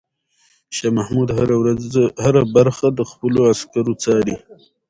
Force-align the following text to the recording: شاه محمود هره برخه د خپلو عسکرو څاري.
شاه 0.75 0.91
محمود 0.97 1.27
هره 2.23 2.41
برخه 2.55 2.87
د 2.97 2.99
خپلو 3.11 3.39
عسکرو 3.51 3.93
څاري. 4.03 4.35